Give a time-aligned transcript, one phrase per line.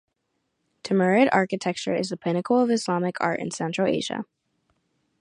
[0.81, 4.25] Timurid architecture is the pinnacle of Islamic art in Central Asia.